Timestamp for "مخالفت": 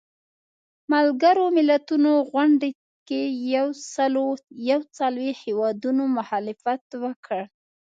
6.17-6.83